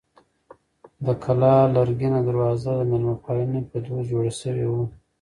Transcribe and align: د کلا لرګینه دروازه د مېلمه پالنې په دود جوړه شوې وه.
د 1.05 1.07
کلا 1.23 1.53
لرګینه 1.75 2.19
دروازه 2.27 2.71
د 2.75 2.81
مېلمه 2.89 3.15
پالنې 3.23 3.61
په 3.69 3.75
دود 3.85 4.01
جوړه 4.11 4.33
شوې 4.41 4.67
وه. 4.71 4.83